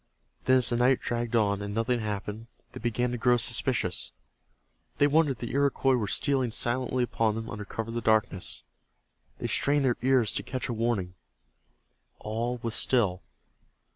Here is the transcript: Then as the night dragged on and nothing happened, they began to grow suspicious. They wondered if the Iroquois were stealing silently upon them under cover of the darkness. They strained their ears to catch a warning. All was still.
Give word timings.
Then 0.45 0.57
as 0.57 0.71
the 0.71 0.77
night 0.77 0.99
dragged 0.99 1.35
on 1.35 1.61
and 1.61 1.75
nothing 1.75 1.99
happened, 1.99 2.47
they 2.71 2.79
began 2.79 3.11
to 3.11 3.19
grow 3.19 3.37
suspicious. 3.37 4.11
They 4.97 5.05
wondered 5.05 5.33
if 5.33 5.37
the 5.37 5.51
Iroquois 5.51 5.93
were 5.95 6.07
stealing 6.07 6.49
silently 6.51 7.03
upon 7.03 7.35
them 7.35 7.47
under 7.47 7.65
cover 7.65 7.89
of 7.89 7.93
the 7.93 8.01
darkness. 8.01 8.63
They 9.37 9.45
strained 9.45 9.85
their 9.85 9.97
ears 10.01 10.33
to 10.33 10.41
catch 10.41 10.67
a 10.67 10.73
warning. 10.73 11.13
All 12.17 12.57
was 12.63 12.73
still. 12.73 13.21